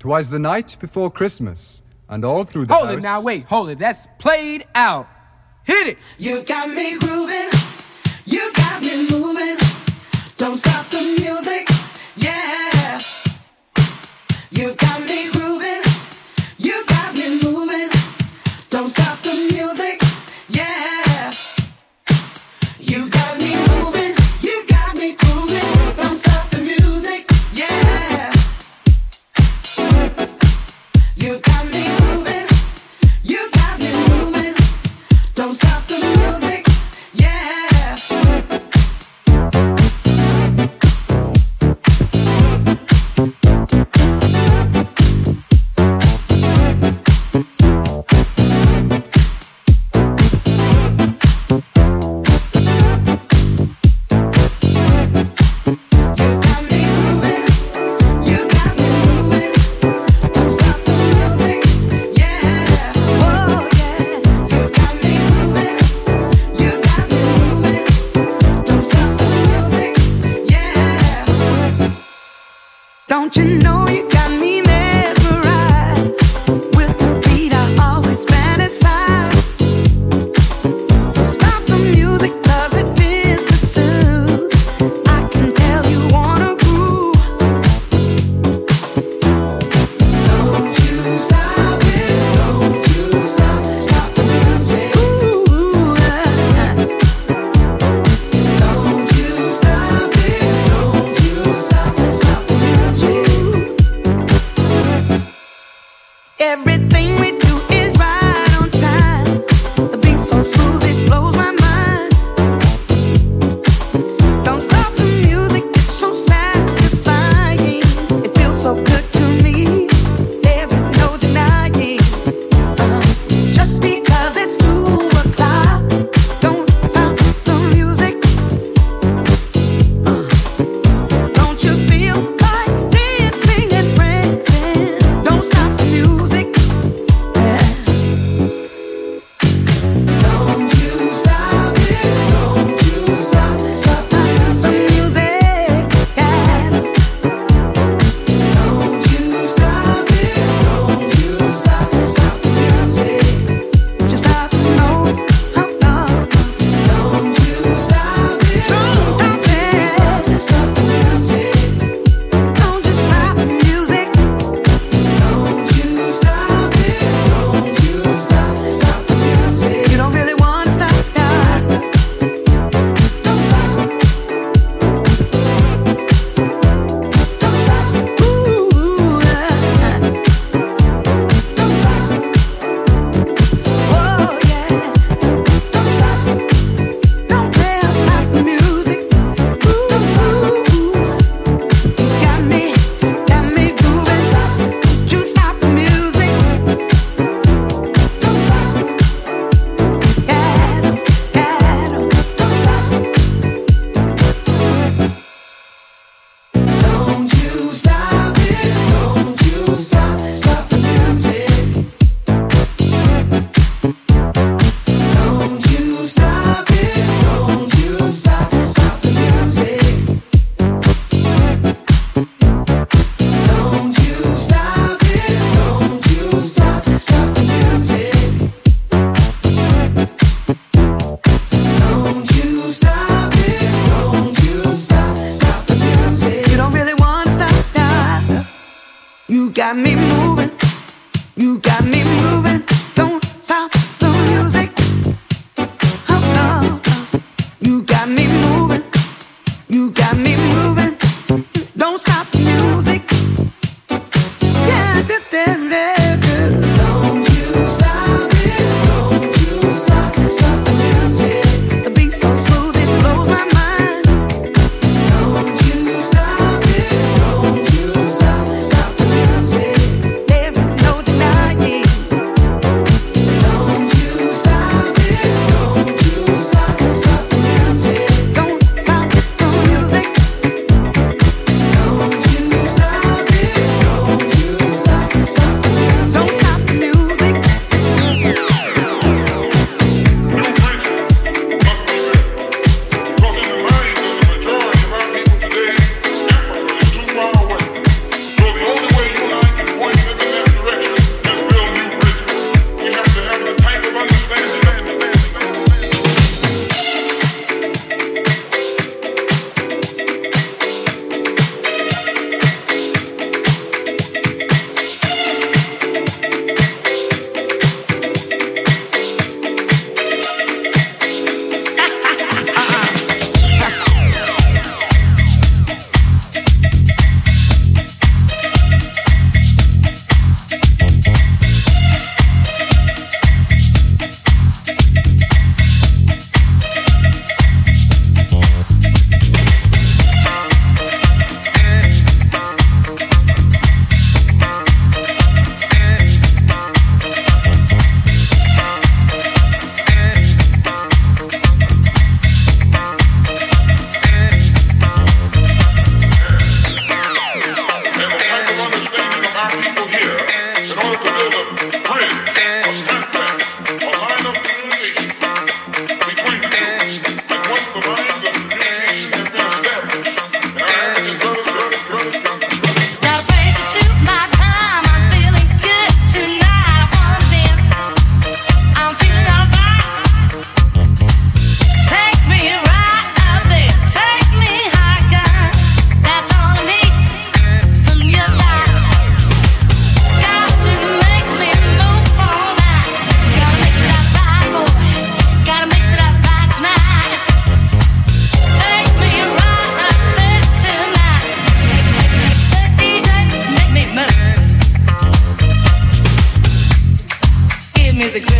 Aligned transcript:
Twas 0.00 0.30
the 0.30 0.38
night 0.38 0.78
before 0.80 1.10
Christmas, 1.10 1.82
and 2.08 2.24
all 2.24 2.44
through 2.44 2.64
the 2.64 2.72
Hold 2.72 2.88
house... 2.88 2.96
it 2.96 3.02
now, 3.02 3.20
wait, 3.20 3.44
hold 3.44 3.68
it. 3.68 3.78
That's 3.78 4.08
played 4.18 4.66
out. 4.74 5.06
Hit 5.62 5.88
it. 5.88 5.98
You 6.18 6.42
got 6.42 6.70
me 6.70 6.98
grooving. 6.98 7.50
You 8.24 8.50
got 8.54 8.82
me 8.82 9.06
moving. 9.10 9.58
Don't 10.38 10.56
stop 10.56 10.88
the 10.88 11.02
music. 11.02 11.39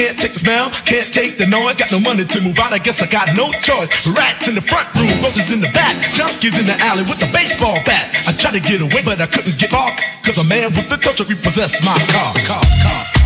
Can't 0.00 0.18
take 0.18 0.32
the 0.32 0.38
smell, 0.38 0.70
can't 0.86 1.12
take 1.12 1.36
the 1.36 1.46
noise, 1.46 1.76
got 1.76 1.92
no 1.92 2.00
money 2.00 2.24
to 2.24 2.40
move 2.40 2.58
out, 2.58 2.72
I 2.72 2.78
guess 2.78 3.02
I 3.02 3.06
got 3.06 3.36
no 3.36 3.52
choice. 3.60 3.90
Rats 4.06 4.48
in 4.48 4.54
the 4.54 4.62
front 4.62 4.88
room, 4.94 5.22
roaches 5.22 5.52
in 5.52 5.60
the 5.60 5.70
back, 5.72 5.94
junkies 6.14 6.58
in 6.58 6.66
the 6.66 6.78
alley 6.80 7.02
with 7.02 7.20
the 7.20 7.28
baseball 7.32 7.74
bat. 7.84 8.14
I 8.26 8.32
tried 8.32 8.54
to 8.54 8.60
get 8.60 8.80
away, 8.80 9.02
but 9.04 9.20
I 9.20 9.26
couldn't 9.26 9.58
get 9.58 9.70
far, 9.70 9.94
cause 10.24 10.38
a 10.38 10.44
man 10.44 10.74
with 10.74 10.88
the 10.88 10.96
touch 10.96 11.20
repossessed 11.20 11.84
my 11.84 11.98
car. 12.10 12.34
car, 12.46 12.64
car. 12.82 13.19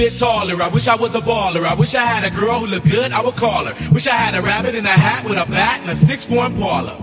Bit 0.00 0.16
taller. 0.16 0.56
I 0.62 0.68
wish 0.68 0.88
I 0.88 0.96
was 0.96 1.14
a 1.14 1.20
baller. 1.20 1.62
I 1.62 1.74
wish 1.74 1.94
I 1.94 2.02
had 2.02 2.24
a 2.24 2.34
girl 2.34 2.60
who 2.60 2.68
looked 2.68 2.90
good, 2.90 3.12
I 3.12 3.20
would 3.20 3.36
call 3.36 3.66
her. 3.66 3.74
Wish 3.92 4.06
I 4.06 4.14
had 4.14 4.34
a 4.34 4.40
rabbit 4.40 4.74
in 4.74 4.86
a 4.86 4.88
hat 4.88 5.28
with 5.28 5.36
a 5.36 5.44
bat 5.50 5.82
and 5.82 5.90
a 5.90 5.94
six-four 5.94 6.46
Impala. 6.46 6.96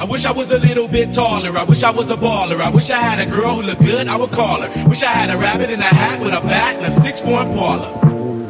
I 0.00 0.04
wish 0.04 0.26
I 0.26 0.32
was 0.32 0.50
a 0.50 0.58
little 0.58 0.88
bit 0.88 1.12
taller. 1.12 1.56
I 1.56 1.62
wish 1.62 1.84
I 1.84 1.92
was 1.92 2.10
a 2.10 2.16
baller. 2.16 2.60
I 2.60 2.68
wish 2.68 2.90
I 2.90 2.98
had 2.98 3.24
a 3.24 3.30
girl 3.30 3.54
who 3.54 3.62
looked 3.62 3.82
good, 3.82 4.08
I 4.08 4.16
would 4.16 4.32
call 4.32 4.62
her. 4.62 4.88
Wish 4.88 5.04
I 5.04 5.12
had 5.12 5.30
a 5.30 5.38
rabbit 5.38 5.70
in 5.70 5.78
a 5.78 5.84
hat 5.84 6.20
with 6.20 6.34
a 6.34 6.40
bat 6.40 6.74
and 6.74 6.86
a 6.86 6.90
six-four 6.90 7.40
Impala. 7.40 7.88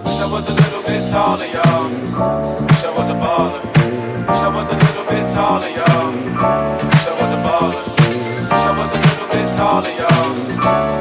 Wish 0.02 0.18
I 0.18 0.32
was 0.32 0.48
a 0.48 0.54
little 0.54 0.82
bit 0.82 1.06
taller, 1.10 1.44
y'all. 1.44 1.90
Wish 2.68 2.84
I 2.84 2.96
was 2.96 3.10
a 3.10 3.16
baller. 3.20 3.60
Wish 4.28 4.38
I 4.38 4.48
was 4.48 4.70
a 4.70 4.76
little 4.80 5.04
bit 5.12 5.28
taller, 5.30 5.68
y'all. 5.68 6.10
Wish 6.88 7.06
I 7.06 7.12
was 7.20 7.32
a 7.36 7.40
baller. 7.44 7.84
Wish 8.48 8.64
I 8.64 8.78
was 8.80 8.92
a 8.92 9.00
little 9.04 9.28
bit 9.28 9.48
taller, 9.54 9.92
y'all. 10.00 10.99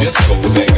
disco, 0.00 0.34
baby. 0.54 0.69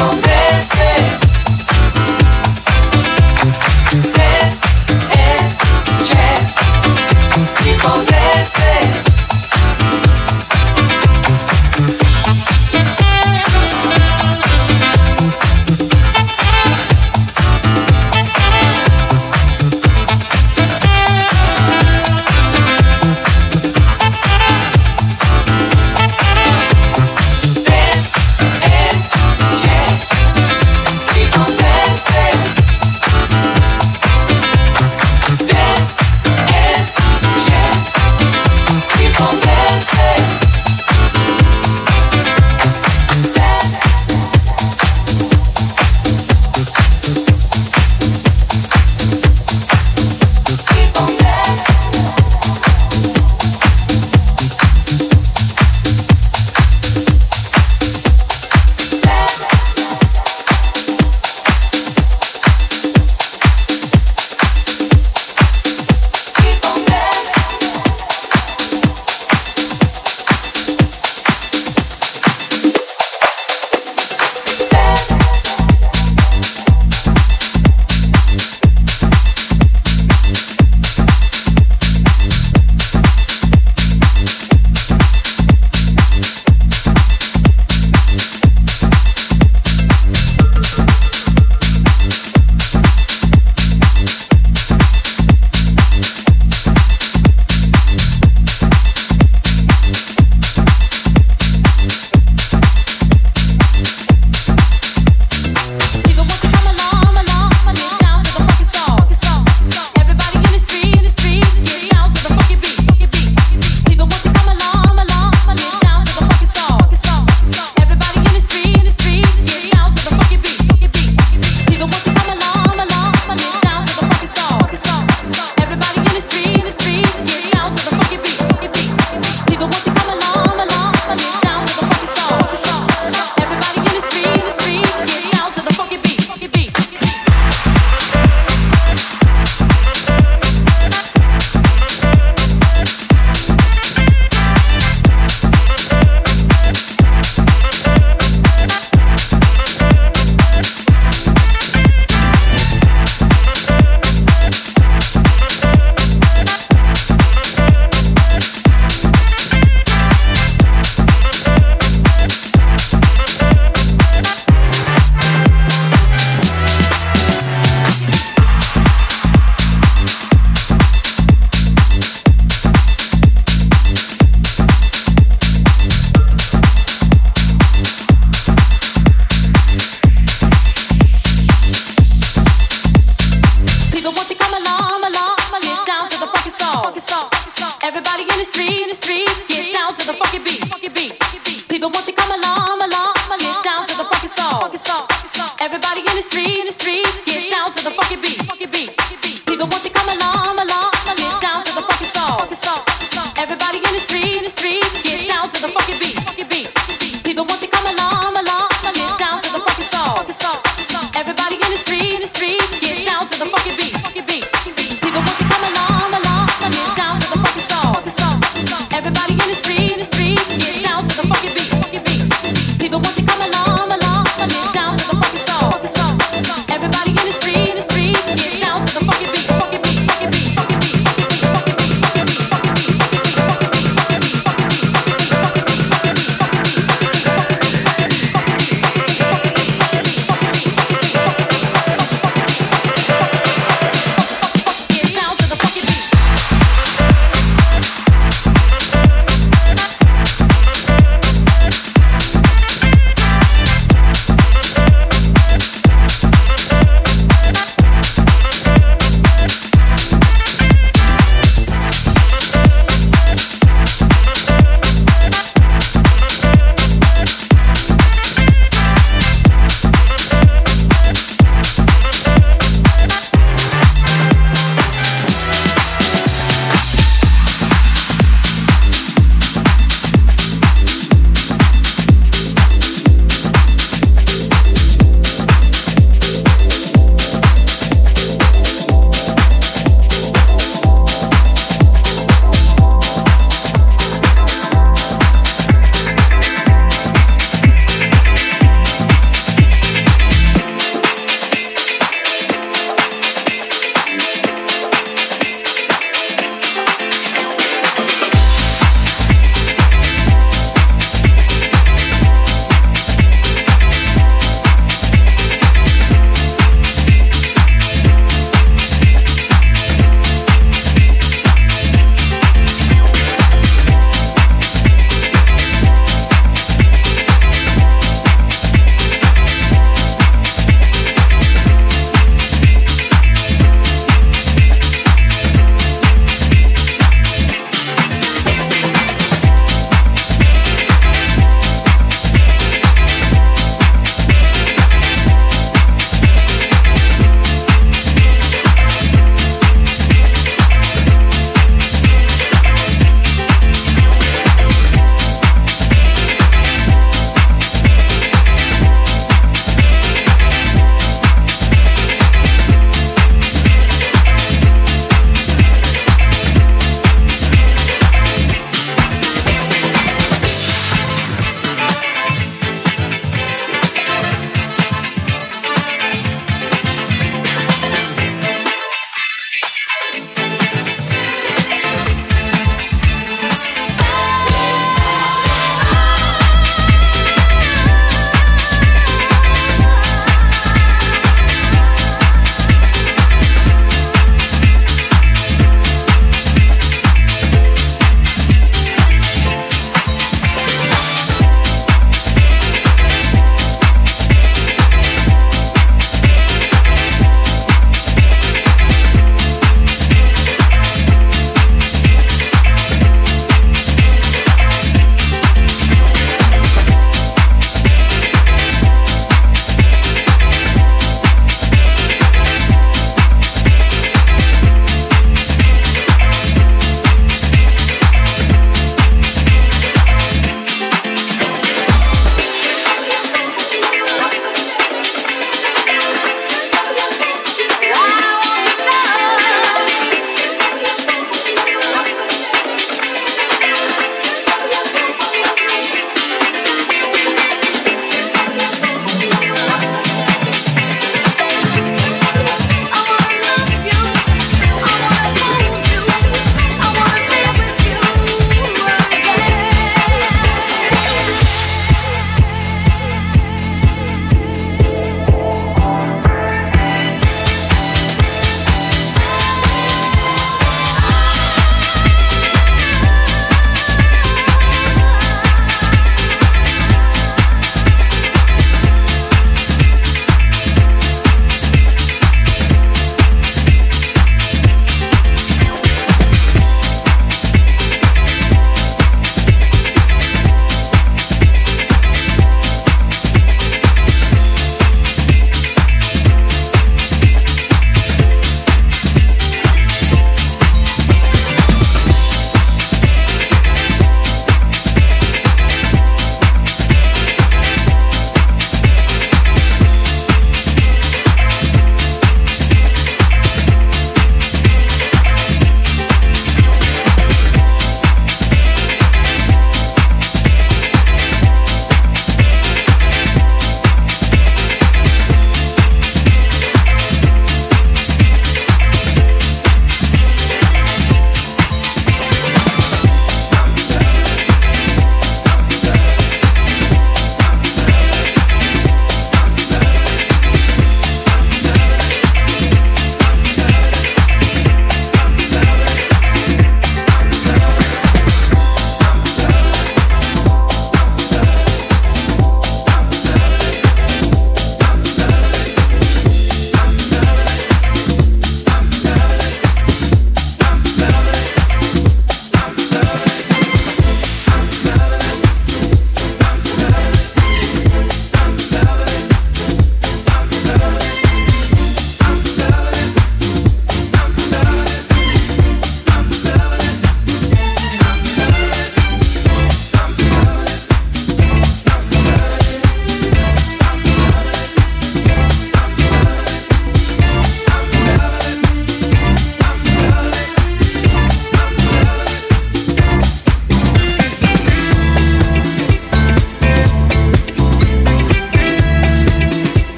Dance 0.00 0.24
and 0.24 0.39